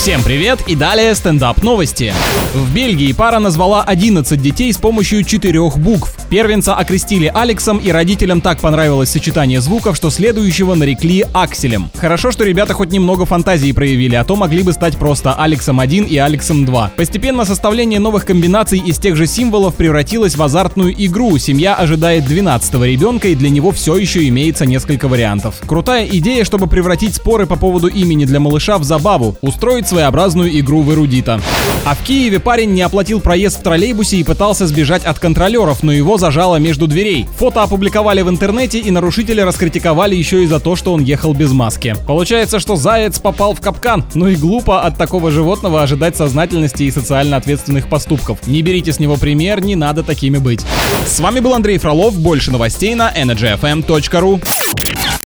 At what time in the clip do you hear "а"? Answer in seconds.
14.14-14.24, 31.84-31.94